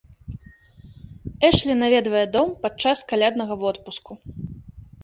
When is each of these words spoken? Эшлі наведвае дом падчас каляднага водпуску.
Эшлі 1.49 1.73
наведвае 1.83 2.25
дом 2.39 2.47
падчас 2.65 2.97
каляднага 3.13 3.53
водпуску. 3.67 4.11